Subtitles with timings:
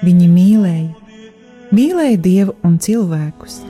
[0.00, 0.88] Viņi mīlēja,
[1.76, 3.60] mīlēja Dievu un cilvēkus.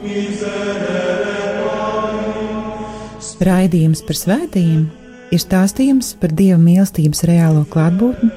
[3.41, 4.89] Raidījums par svētījumiem
[5.35, 8.31] ir stāstījums par Dieva mīlestības reālo klātbūtni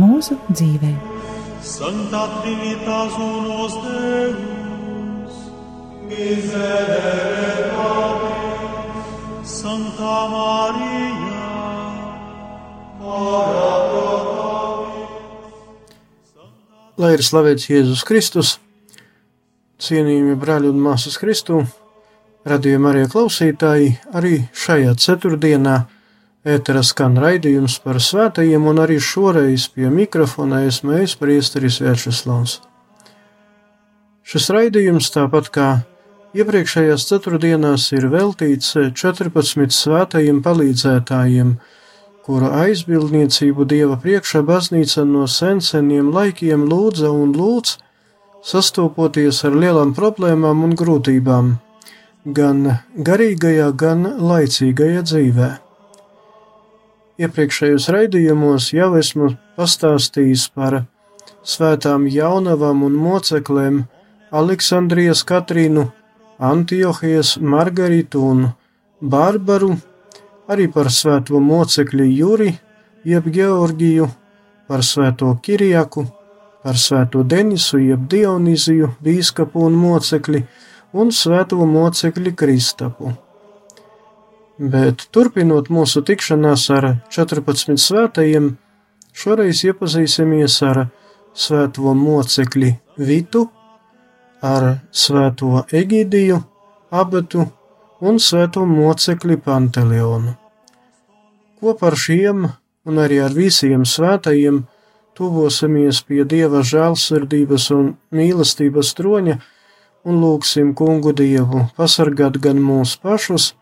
[0.00, 0.92] mūsu dzīvē.
[1.66, 5.34] Santa Trinitas unos Deus,
[6.08, 9.08] miserere Patris,
[9.56, 10.55] Santa Maria,
[17.06, 18.48] Lai ir slavēts Jēzus Kristus,
[19.78, 21.60] cienījami brāļi un māsas Kristū,
[22.50, 25.76] radījuma arī klausītāji, arī šajā ceturtdienā
[26.56, 32.56] ētera skan raidījums par svētajiem, un arī šoreiz pie mikrofona esmu es priesteris Vērčeslavs.
[34.26, 35.68] Šis raidījums, tāpat kā
[36.34, 41.54] iepriekšējās ceturtdienās, ir veltīts 14 svētajiem palīdzētājiem,
[42.26, 47.76] kura aizbildniecību Dieva priekšā baznīca no senseniem laikiem lūdza un lūdz,
[48.42, 51.52] sastopoties ar lielām problēmām un grūtībām,
[52.38, 52.66] gan
[53.08, 55.52] garīgajā, gan laicīgajā dzīvē.
[57.22, 60.82] Iepriekšējos raidījumos jau esmu pastāstījis par
[61.46, 63.84] svētām jaunavām un moceklēm
[64.34, 65.86] Aleksandrijas Katrīnu,
[66.42, 68.48] Antiohijas Margaritu un
[69.00, 69.76] Bārbaru,
[70.48, 72.52] arī par svēto mocekļu Juri,
[73.06, 74.08] jeb Georgiju,
[74.68, 76.06] par svēto Kirjaku,
[76.62, 80.42] par svēto Denisu, jeb Dioniziju, bīskapu un mocekli,
[80.92, 83.12] un svēto mocekli Kristapu.
[84.58, 88.54] Bet turpinot mūsu tikšanās ar 14 svētajiem,
[89.12, 90.86] šoreiz iepazīsimies ar
[91.36, 93.44] svēto mocekli Vitu,
[94.42, 96.40] ar svēto Egidiju,
[96.90, 97.44] Abetu
[98.00, 100.34] un svēto mocekli Panteleonu.
[101.60, 102.46] Kopā ar šiem
[102.86, 104.64] un arī ar visiem svētajiem
[105.16, 109.38] tuvosimies pie Dieva žēlsirdības un mīlestības troņa
[110.06, 113.54] un lūgsim kungu Dievu pasargāt gan mūsu pašus,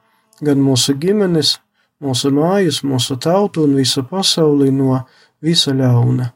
[0.42, 1.58] gan mūsu ģimenes,
[2.02, 5.04] mūsu mājas, mūsu tautu un visu pasauli no
[5.40, 6.32] visa ļauna.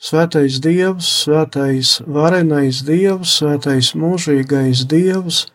[0.00, 5.48] Svētais Dievs, svētais varenais Dievs, svētais mūžīgais Dievs,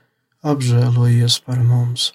[0.45, 2.11] apžēlojies par mums!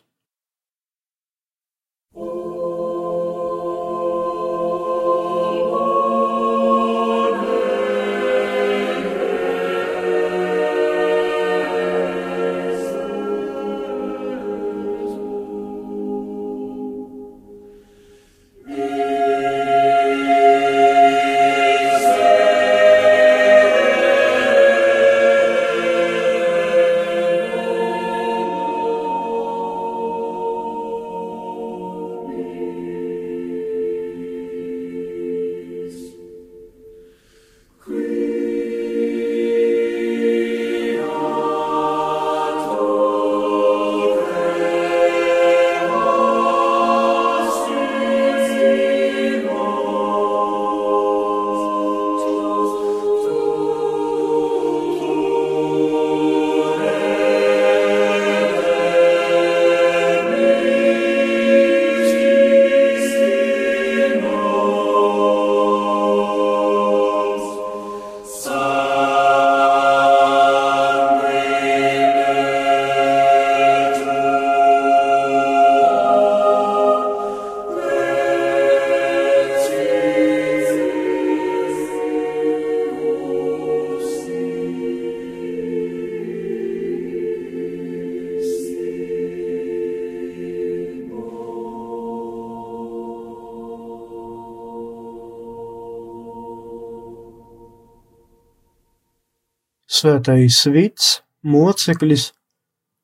[100.01, 101.09] Svētais Vits,
[101.45, 102.31] moceklis,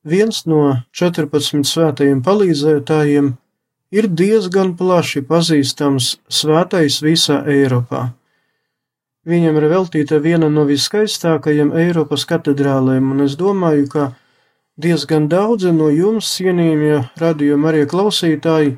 [0.01, 0.61] viens no
[0.97, 3.35] 14 svētajiem palīdzētājiem,
[3.93, 8.07] ir diezgan plaši pazīstams svētais visā Eiropā.
[9.27, 14.09] Viņam ir veltīta viena no viskaistākajiem Eiropas katedrālēm, un es domāju, ka
[14.79, 18.77] diezgan daudzi no jums, cienījamie radījuma arī klausītāji,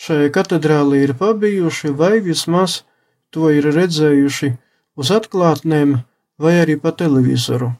[0.00, 2.80] šajā katedrālī ir pabijuši vai vismaz
[3.30, 4.54] to ir redzējuši
[4.96, 6.00] uz atklātnēm
[6.40, 7.74] vai arī pa televizoru.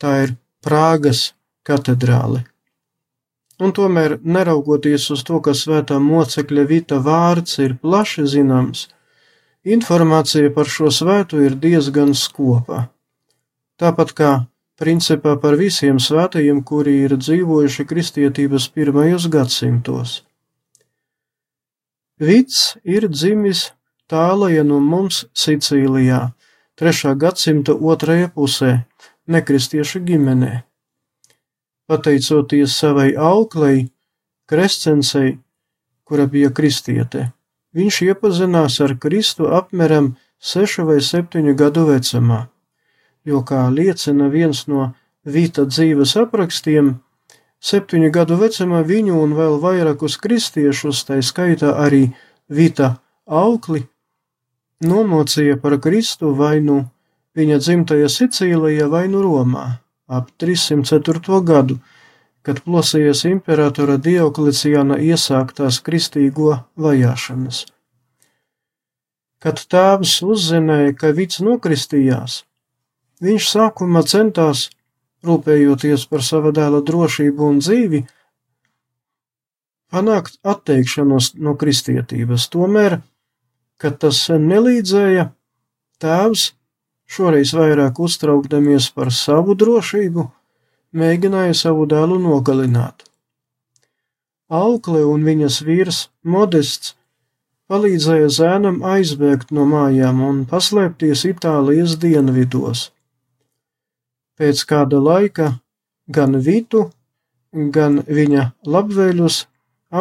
[0.00, 1.30] Tā ir Prāgas
[1.64, 2.44] katedrāle.
[3.60, 8.86] Un tomēr, neraugoties uz to, ka svētā mocekļa Vita vārds ir plaši zināms,
[9.64, 12.86] informācija par šo svētu ir diezgan skopa.
[13.80, 14.30] Tāpat kā
[14.80, 20.20] principā par visiem svētajiem, kuri ir dzīvojuši kristietības pirmajos gadsimtos.
[22.20, 23.70] Vits ir dzimis
[24.08, 26.30] tālaja no mums Sicīlijā,
[26.80, 27.14] 3.
[27.20, 28.70] gadsimta otrajā pusē,
[29.28, 30.52] nekristiešu ģimenē.
[31.86, 33.90] Pateicoties savai auklei,
[34.50, 35.36] Krescensei,
[36.04, 37.28] kura bija kristiete,
[37.76, 42.46] viņš iepazinās ar Kristu apmēram sešu vai septiņu gadu vecumā
[43.24, 46.94] jo, kā liecina viens no Vīta dzīves aprakstiem,
[47.60, 52.06] septiņu gadu vecumā viņu un vēl vairākus kristiešus, tā skaitā arī
[52.48, 52.94] Vīta
[53.26, 53.84] aukli,
[54.84, 56.82] nomocīja par Kristu vai nu
[57.38, 59.66] viņa dzimtajā Sicīlijā vai nu Romā
[60.10, 61.40] ap 304.
[61.46, 61.78] gadu,
[62.42, 67.64] kad plosējies imperatora Diokleciāna iesāktās kristīgo vajāšanas.
[69.40, 72.42] Kad tēvs uzzināja, ka Vits nokristījās,
[73.20, 74.70] Viņš sākumā centās,
[75.28, 78.00] rūpējoties par sava dēla drošību un dzīvi,
[79.92, 82.48] panākt atteikšanos no kristietības.
[82.54, 83.02] Tomēr,
[83.80, 85.30] kad tas nelīdzēja,
[86.02, 86.50] tēvs,
[87.10, 90.26] šoreiz vairāk uztraukdamies par savu drošību,
[90.92, 93.06] mēģināja savu dēlu nogalināt.
[94.50, 96.94] Aukle un viņas vīrs Modests
[97.70, 102.88] palīdzēja zēnam aizbēgt no mājām un paslēpties Itālijas dienvidos.
[104.40, 105.52] Pēc kāda laika
[106.10, 106.88] gan Vitu,
[107.52, 109.44] gan viņa labvēļus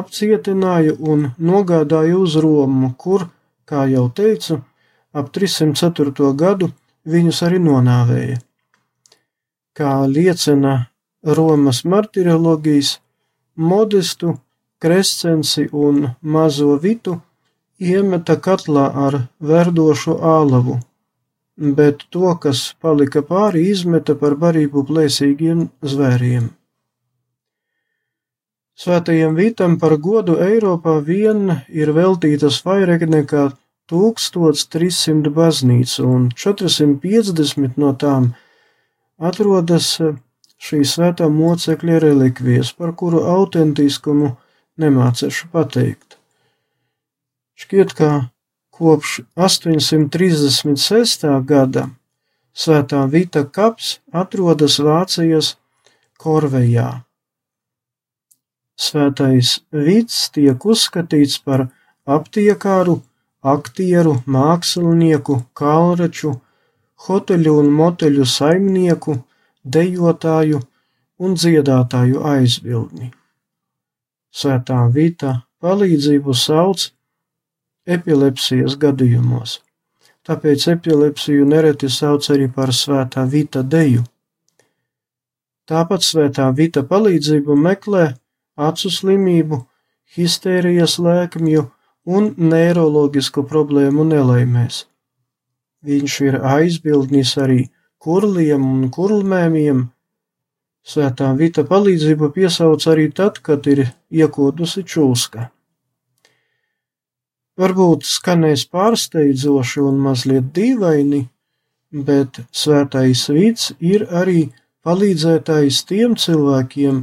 [0.02, 3.28] apcietināja un nogādāja uz Romu, kur,
[3.70, 4.60] kā jau teicu,
[5.14, 6.34] ap 304.
[6.42, 6.72] gadu
[7.06, 8.40] viņus arī nonāvēja.
[9.78, 10.76] Kā liecina
[11.38, 12.98] Romas martiroloģijas,
[13.56, 14.36] modestu,
[14.80, 17.20] krescensi un mazo vitu
[17.80, 20.80] iemeta katlā ar verdošu ālavu
[21.60, 26.50] bet to, kas palika pāri, izmeta par barību plēsīgiem zvēriem.
[28.80, 33.50] Svētajiem Vitam par godu Eiropā vien ir veltītas vairāk nekā
[33.92, 38.30] 1300 baznīcu, un 450 no tām
[39.20, 39.90] atrodas
[40.64, 44.32] šī svētā mocekļa relikvijas, par kuru autentiskumu
[44.80, 46.16] nemācēšu pateikt.
[47.60, 48.10] Šķiet, ka
[48.80, 51.28] Kopš 836.
[51.44, 51.90] gada
[52.56, 55.58] Svētā Vita kaps atrodas Vācijas
[56.16, 57.09] Korvejā.
[58.80, 61.66] Svētais Vits tiek uzskatīts par
[62.08, 63.00] aptiekāru,
[63.44, 66.38] aktieru, mākslinieku, kalraču,
[67.08, 69.18] hoteļu un moteļu saimnieku,
[69.64, 70.62] dejotāju
[71.20, 73.12] un dziedātāju aizbildni.
[74.32, 76.86] Svētā Vita palīdzību sauc
[77.98, 79.60] epilepsijas gadījumos.
[80.24, 84.06] Tāpēc epilepsiju nereti sauc arī par svētā vita deju.
[85.70, 88.06] Tāpat svētā vita palīdzību meklē
[88.68, 89.64] acu slimību,
[90.16, 91.66] histērijas lēkmju
[92.10, 94.86] un neiroloģisku problēmu nelaimēs.
[95.86, 97.62] Viņš ir aizbildnis arī
[98.04, 99.86] kurliem un kurlmēmiem.
[100.90, 105.50] Svētā vita palīdzību piesauc arī tad, kad ir iekodusi čūska.
[107.60, 111.26] Varbūt skanēs pārsteidzoši un mazliet dīvaini,
[111.92, 114.46] bet svētais vīds ir arī
[114.88, 117.02] palīdzētājs tiem cilvēkiem,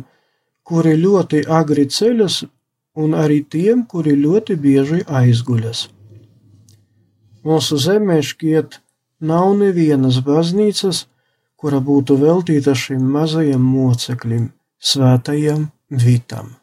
[0.67, 2.43] kuri ļoti agri ceļas,
[2.97, 5.87] un arī tiem, kuri ļoti bieži aizguļas.
[7.47, 8.81] Mūsu zemē šķiet
[9.31, 11.05] nav nevienas baznīcas,
[11.57, 14.51] kura būtu veltīta šim mazajam moceklim,
[14.83, 16.57] svētajam Vitam.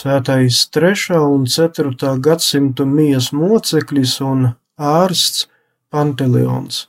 [0.00, 1.18] Svētais 3.
[1.20, 2.16] un 4.
[2.24, 4.46] gadsimta mijas moceklis un
[4.80, 5.48] ārsts
[5.92, 6.86] Panteleons.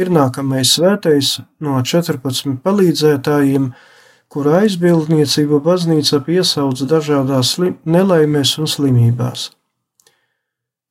[0.00, 3.68] Ir nākamais svētais no 14 palīdzētājiem,
[4.32, 9.50] kura aizbildniecību baznīca piesauc dažādās nelaimēs un slimībās.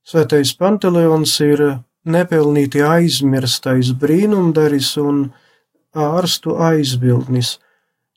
[0.08, 1.66] Svētais Panteleons ir
[2.06, 5.26] nepelnīti aizmirstais brīnumdaris un
[5.92, 7.58] ārstu aizbildnis.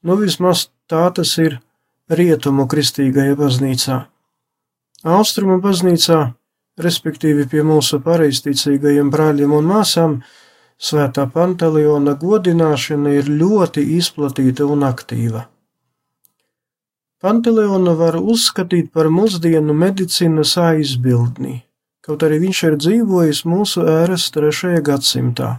[0.05, 1.59] Nu, vismaz tā tas ir
[2.11, 3.99] rietumu kristīgajā baznīcā.
[5.05, 6.21] Austrumu baznīcā,
[6.81, 10.19] respektīvi pie mūsu pareizticīgajiem brāļiem un māsām,
[10.77, 15.47] svētā Panteleona godināšana ir ļoti izplatīta un aktīva.
[17.25, 21.63] Panteleonu var uzskatīt par mūsdienu medicīnas aizbildni,
[22.05, 25.55] kaut arī viņš ir dzīvojis mūsu ēras trešajā gadsimtā.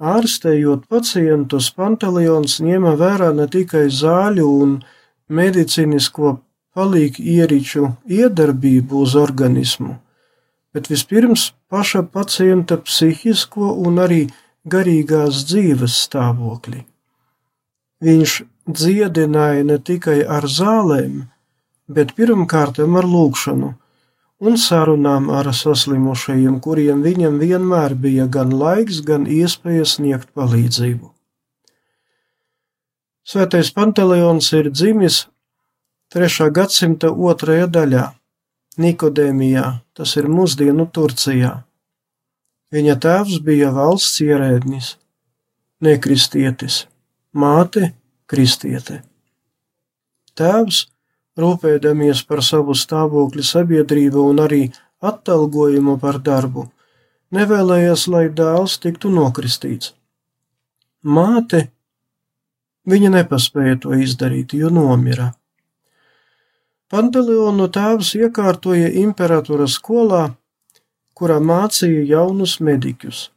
[0.00, 4.72] Ārstējot pacientus, Panteleons ņēma vērā ne tikai zāļu un
[5.28, 6.38] medicīnisko
[6.74, 9.98] palīgu ierīču iedarbību uz organismu,
[10.74, 14.24] bet vispirms paša pacienta psihisko un arī
[14.66, 16.84] garīgās dzīves stāvokli.
[18.04, 21.24] Viņš dziedināja ne tikai ar zālēm,
[21.88, 23.74] bet pirmkārt ar lūgšanu
[24.44, 31.13] un sarunām ar saslimušajiem, kuriem viņam vienmēr bija gan laiks, gan iespēja sniegt palīdzību.
[33.24, 35.22] Svētais Panteleons ir dzimis
[36.12, 36.50] 3.
[36.52, 38.02] gadsimta otrajā daļā,
[38.76, 39.62] Nikodēmijā,
[39.96, 41.54] tas ir mūsdienu Turcijā.
[42.74, 44.90] Viņa tēvs bija valsts ierēdnis,
[45.80, 46.82] nekristietis,
[47.32, 47.94] māte
[48.28, 49.00] kristiete.
[50.36, 50.84] Tēvs
[51.40, 54.62] rūpēdamies par savu stāvokli sabiedrību un arī
[55.00, 56.66] atalgojumu par darbu,
[57.32, 59.94] nevēlējās, lai dēls tiktu nokristīts.
[61.08, 61.70] Māte,
[62.90, 65.32] viņa nepaspēja to izdarīt, jo nomira.
[66.92, 70.24] Panteleonu tēvs iekārtoja imperatora skolā,
[71.14, 73.28] kurā mācīja jaunus mediķus.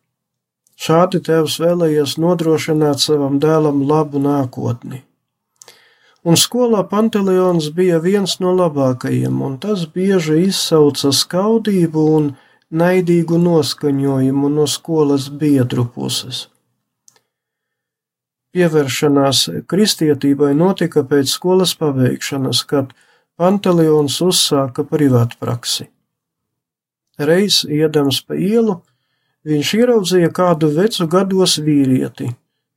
[0.78, 5.08] Šādi tēvs vēlējies nodrošināt savam dēlam labu nākotni
[6.28, 12.30] un skolā Panteleons bija viens no labākajiem, un tas bieži izsauca skaudību un
[12.82, 16.48] naidīgu noskaņojumu no skolas biedru puses.
[18.58, 22.96] Pievēršanās kristietībai notika pēc skolas pabeigšanas, kad
[23.38, 25.86] Panteleons uzsāka privātpraksi.
[27.22, 28.80] Reiz iedams pa ielu,
[29.46, 32.32] viņš ieraudzīja kādu vecu gados vīrieti,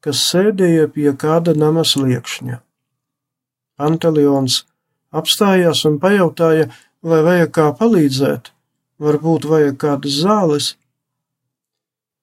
[0.04, 2.60] kas sēdēja pie kāda nama sliekšņa.
[3.80, 4.66] Antelions
[5.16, 6.68] apstājās un pajautāja,
[7.00, 8.52] vai vajag kā palīdzēt,
[9.00, 10.75] varbūt vajag kādas zāles.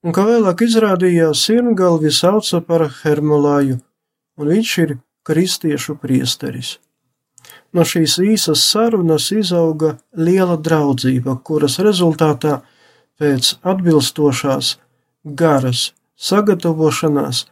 [0.08, 3.82] Un kā vēlāk izrādījās, sirmgalvi sauca par Hermolāju,
[4.40, 4.94] un viņš ir
[5.28, 6.78] kristiešu priesteris.
[7.76, 12.62] No šīs īsas sarunas izauga liela draudzība, kuras rezultātā
[13.20, 14.78] pēc atbilstošās,
[15.24, 17.44] garas sagatavošanās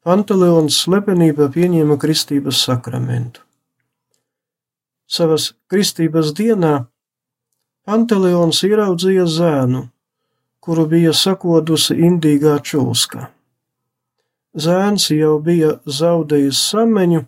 [0.00, 3.44] Panteleons slepenībā pieņēma kristības sakramentu
[5.10, 6.74] savas kristības dienā
[7.88, 9.86] Panteleons ieraudzīja zēnu,
[10.60, 13.28] kuru bija sakodusi indīgā čūska.
[14.60, 17.24] Zēns jau bija zaudējis sameņu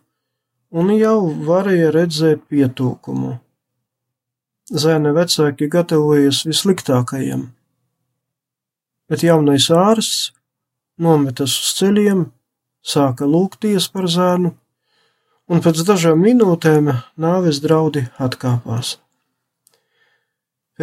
[0.73, 3.37] un jau varēja redzēt pietūkumu.
[4.73, 7.51] Zēna vecāki gatavojas vissliktākajam,
[9.11, 10.31] bet jaunais ārsts
[11.03, 12.25] nometas uz ceļiem,
[12.83, 14.55] sāka lūgties par zēnu
[15.53, 18.97] un pēc dažām minūtēm nāves draudi atkāpās.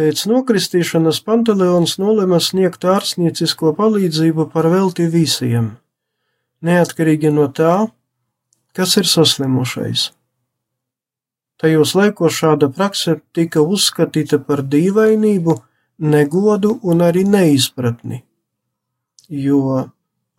[0.00, 5.66] Pēc nokristīšanas Panteleons nolēma sniegt ārstniecisko palīdzību par velti visiem,
[6.64, 7.74] neatkarīgi no tā,
[8.72, 10.06] kas ir saslimušais.
[11.60, 15.60] Tajos laikos šāda prakse tika uzskatīta par dīvainību,
[16.16, 18.22] negodu un arī neizpratni,
[19.28, 19.82] jo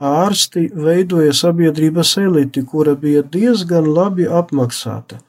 [0.02, 5.22] ārsti veidoja sabiedrības eliti, kura bija diezgan labi apmaksāta.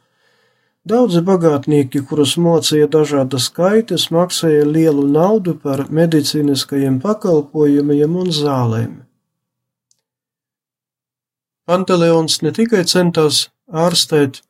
[0.83, 8.97] Daudzi bagātnieki, kurus mocīja dažādas kaitas, maksāja lielu naudu par medicīniskajiem pakalpojumiem un zālēm.
[11.71, 14.40] Panteleons ne tikai centās ārstēt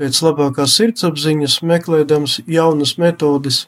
[0.00, 3.58] pēc labākās sirdsapziņas, meklēdams jaunas metodes,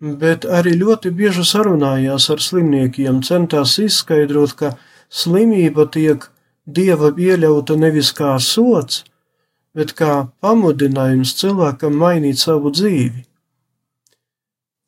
[0.00, 4.72] bet arī ļoti bieži sarunājās ar slimniekiem, centās izskaidrot, ka
[5.12, 6.24] slimība tiek
[6.64, 9.04] dieva pieļauta nevis kā sots,
[9.76, 13.26] bet kā pamudinājums cilvēkam mainīt savu dzīvi.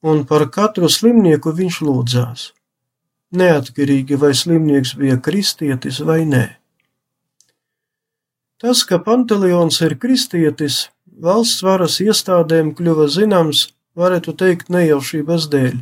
[0.09, 2.44] Un par katru slimnieku viņš lūdzās,
[3.35, 6.44] neatkarīgi vai slimnieks bija kristietis vai nē.
[8.59, 15.77] Tas, ka Panteleons ir kristietis, valsts varas iestādēm kļuva zināms, varētu teikt, nejaušības dēļ.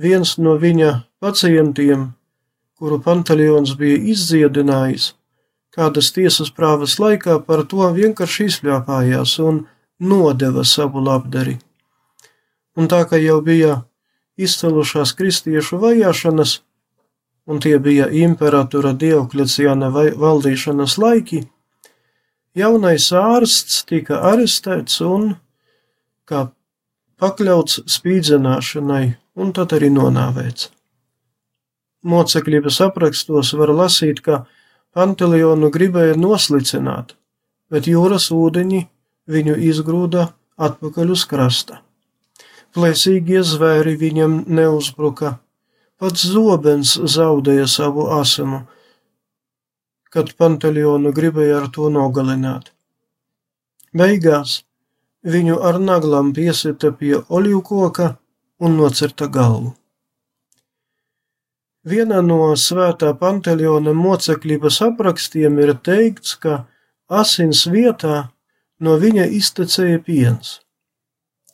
[0.00, 2.12] Viens no viņa pacientiem,
[2.78, 5.12] kuru Panteļons bija izdziedinājis,
[5.74, 9.64] kādas tiesas prāvas laikā par to vienkārši izļāpājās un
[9.98, 11.58] nodeva savu labdari.
[12.78, 13.82] Un tā kā jau bija
[14.38, 16.60] izcelušās kristiešu vajāšanas,
[17.46, 21.44] un tie bija imperatora Diokleciāna valdīšanas laiki,
[22.54, 25.34] jaunais ārsts tika arestēts un
[26.24, 26.48] kā
[27.20, 29.04] pakļauts spīdzināšanai
[29.38, 30.70] un tad arī nonāvēts.
[32.04, 34.44] Mocekļības aprakstos var lasīt, ka
[34.94, 37.16] Pantelionu gribēja noslicināt,
[37.70, 38.84] bet jūras ūdeņi
[39.30, 40.28] viņu izgrūda
[40.68, 41.80] atpakaļ uz krasta.
[42.74, 45.38] Plēsīgie zvēri viņam neuzbruka,
[46.04, 48.64] Pats zobens zaudēja savu asamu,
[50.10, 52.72] kad Pantelionu gribēja ar to nogalināt.
[53.94, 54.56] Beigās
[55.34, 58.10] viņu ar naglām piesita pie olivkoka
[58.58, 59.72] un nocerta galvu.
[61.84, 66.64] Vienā no svētā Panteliona mocekļības aprakstiem ir teikts, ka
[67.12, 68.32] asins vietā
[68.80, 70.60] no viņa iztecēja piens.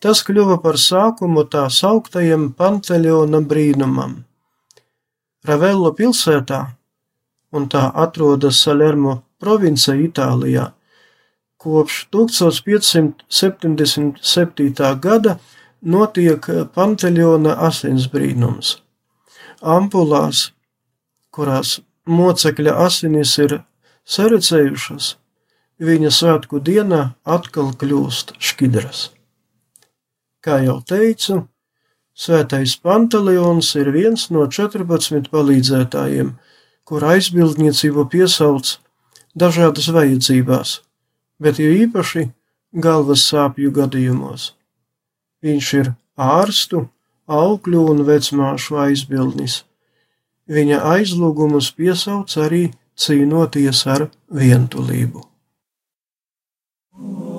[0.01, 4.25] Tas kļuva par sākumu tā sauktajam Panteliona brīnumam.
[5.45, 6.67] Ravello pilsētā,
[7.51, 10.67] un tā atrodas Salermo provincē Itālijā,
[11.59, 15.01] kopš 1577.
[15.07, 15.33] gada
[15.83, 18.90] notiek Panteļona asinsbrīnums.
[19.61, 20.51] Ampulās,
[21.31, 23.61] kurās mocekļa asinis ir
[24.09, 25.15] sarecējušas,
[25.81, 29.09] viņa svētku dienā atkal kļūst šķidras.
[30.41, 31.43] Kā jau teicu,
[32.21, 36.35] Svētais Panteleons ir viens no 14 palīdzētājiem,
[36.85, 38.75] kur aizbildniecību piesauc
[39.33, 40.75] dažādas vajadzībās,
[41.41, 42.27] bet jo īpaši
[42.77, 44.51] galvas sāpju gadījumos.
[45.41, 46.83] Viņš ir ārstu,
[47.31, 49.63] aukļu un vecmāšu aizbildnis.
[50.51, 52.65] Viņa aizlūgumus piesauc arī
[52.99, 55.23] cīnoties ar vientulību.
[56.99, 57.31] Un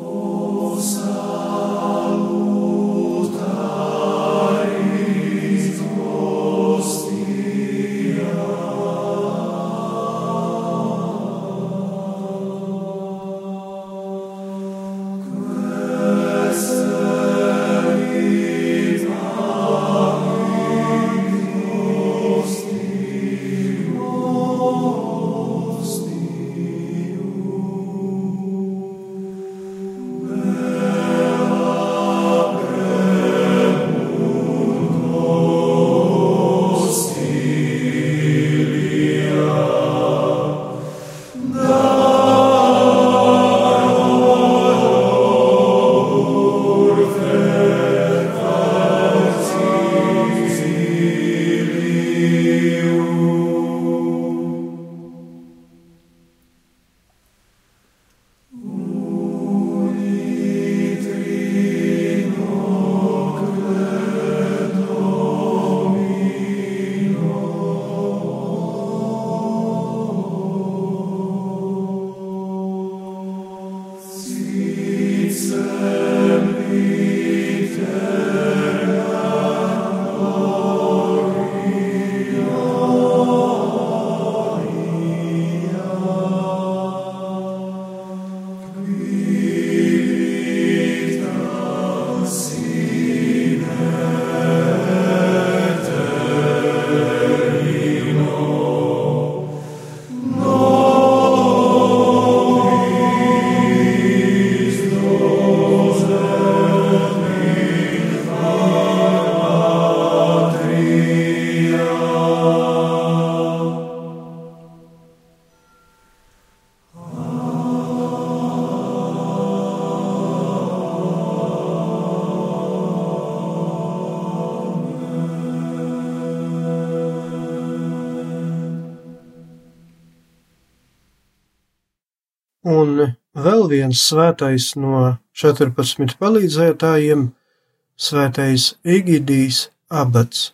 [133.91, 137.31] viens svētais no 14 palīdzētājiem-
[138.07, 140.53] svētais Igidijs abats.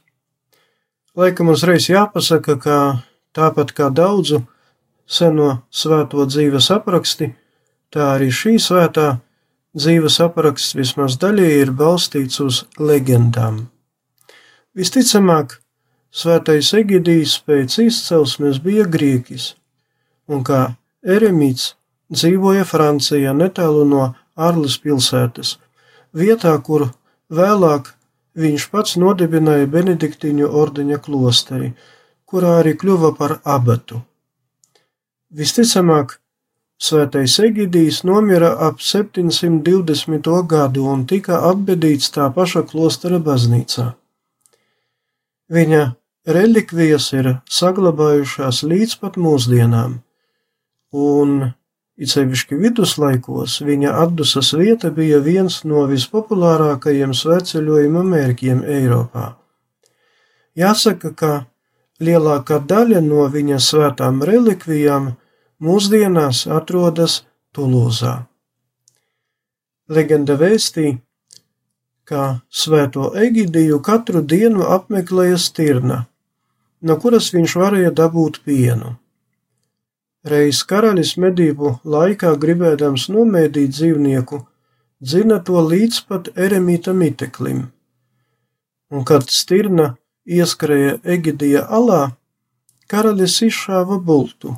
[1.16, 4.48] Laikam uzreiz jāpasaka, ka tāpat kā daudzu
[5.08, 7.36] seno svēto dzīves apraksti,
[7.92, 9.22] tā arī šī svētā
[9.76, 13.68] dzīves apraksts vismaz daļēji ir balstīts uz leģendām.
[14.76, 15.60] Visticamāk,
[16.12, 19.56] svētais Egidijs pēc izcelsmes bija grieķis,
[20.28, 21.76] un kā eremīts
[22.14, 24.04] dzīvoja Francijā netālu no
[24.36, 25.58] Arles pilsētas,
[26.14, 26.90] vietā, kur
[27.34, 27.94] vēlāk
[28.38, 31.74] viņš pats nodibināja Benediktīņu ordeņa klosteri,
[32.26, 34.04] kurā arī kļuva par abatu.
[35.34, 36.20] Visticamāk,
[36.78, 40.28] Svētais Egidijs nomira ap 720.
[40.46, 43.86] gadu un tika apbedīts tā paša klostera baznīcā.
[45.50, 45.82] Viņa
[46.38, 49.98] relikvijas ir saglabājušās līdz pat mūsdienām,
[50.94, 51.34] un
[51.98, 59.32] it sevišķi viduslaikos viņa atdusas vieta bija viens no vispopulārākajiem svētceļojuma mērķiem Eiropā.
[60.58, 61.32] Jāsaka, ka
[62.02, 65.12] lielākā daļa no viņa svētām relikvijām
[65.64, 67.24] mūsdienās atrodas
[67.58, 68.14] Tulūzā.
[69.90, 70.98] Legenda vēstī,
[72.08, 76.04] ka svēto Egidiju katru dienu apmeklēja stirna,
[76.82, 78.94] no kuras viņš varēja dabūt pienu.
[80.32, 84.42] Reiz karalis medību laikā gribēdams nomēdīt dzīvnieku,
[85.00, 87.62] dzina to līdz pat eremīta miteklim,
[88.92, 89.94] un kad stirna
[90.40, 92.02] ieskrēja Egidija alā,
[92.92, 94.58] karalis izšāva bultu.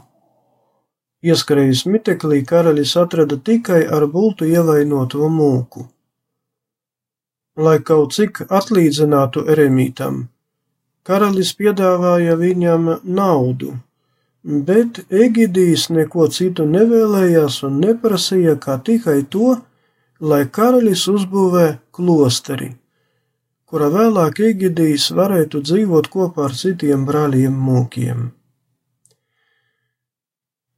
[1.21, 5.89] Ieskrējis miteklī karalis atrada tikai ar bultu ievainoto mūku
[7.65, 10.27] lai kaut cik atlīdzinātu eremītam.
[11.07, 13.73] Karalis piedāvāja viņam naudu,
[14.43, 19.57] bet Egidijs neko citu nevēlējās un neprasīja kā tikai to,
[20.19, 22.73] lai karalis uzbūvē klosteri,
[23.65, 28.29] kura vēlāk Egidijs varētu dzīvot kopā ar citiem brāļiem mūkiem.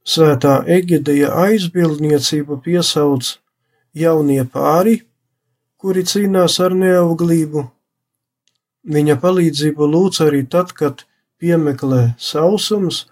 [0.02, 3.36] Svētā Egidija aizbildniecību piesauc
[3.94, 5.02] jaunie pāri,
[5.78, 7.62] kuri cīnās ar neauglību.
[8.82, 11.04] Viņa palīdzību lūdz arī tad, kad
[11.38, 13.04] piemeklē sausums,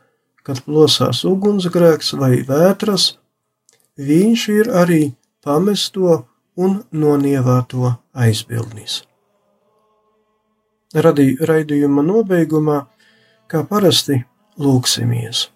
[0.46, 3.14] kad plosās ugunsgrēks vai vētras,
[4.00, 5.03] viņš ir arī
[5.44, 6.24] pamesto
[6.57, 9.03] un nonievāto aizbildnis.
[10.94, 12.81] Radīju raidījuma nobeigumā,
[13.46, 14.18] kā parasti,
[14.59, 15.46] lūksimies.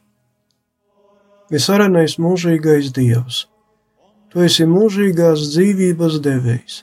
[1.50, 3.44] Visarenais mūžīgais Dievs,
[4.34, 6.80] Tu esi mūžīgās dzīvības devējs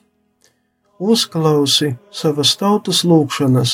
[1.02, 3.74] uzklausi savas tautas lūgšanas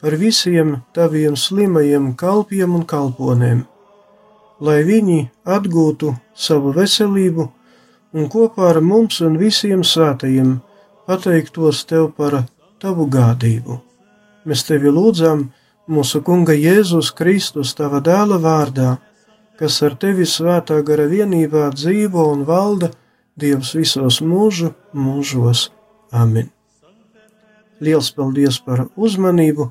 [0.00, 3.64] par visiem taviem slimajiem kalpiem un kalponēm,
[4.60, 7.46] lai viņi atgūtu savu veselību
[8.16, 10.56] un kopā ar mums un visiem svētajiem
[11.06, 12.42] pateiktos tev par
[12.80, 13.80] tavu gādību.
[14.48, 15.50] Mēs tevi lūdzam
[15.90, 18.96] mūsu Kunga Jēzus Kristus, tava dēla vārdā,
[19.60, 22.90] kas ar tevi svētā gara vienībā dzīvo un valda
[23.40, 25.70] Dievs visos mūžu mūžos.
[26.12, 26.50] Amen.
[27.80, 29.70] Liels paldies par uzmanību,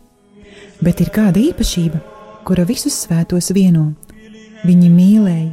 [0.85, 2.01] bet ir kāda īpašība,
[2.47, 3.91] kura visus svētos vieno.
[4.65, 5.51] Viņi mīlēja,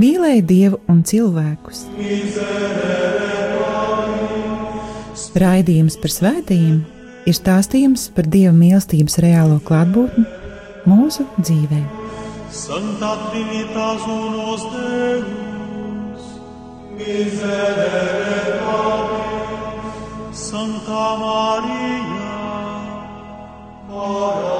[0.00, 1.86] mīlēja dievu un cilvēkus.
[5.34, 6.82] Raidījums par svētījumiem
[7.28, 10.24] ir stāstījums par dieva mīlestības reālo klātbūtni
[10.88, 11.80] mūsu dzīvē.
[12.54, 16.28] Santa Trinitas unos Deus,
[17.00, 19.18] miserere Pate,
[20.44, 22.03] Santa Maria.
[24.06, 24.53] Ora.